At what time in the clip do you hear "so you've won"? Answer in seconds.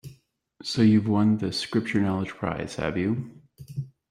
0.63-1.37